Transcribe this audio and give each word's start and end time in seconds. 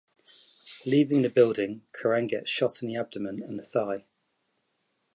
Leaving 0.83 1.21
the 1.21 1.29
building, 1.29 1.85
Curran 1.91 2.25
gets 2.25 2.49
shot 2.49 2.81
in 2.81 2.87
the 2.87 2.95
abdomen 2.95 3.43
and 3.43 3.61
thigh. 3.61 4.03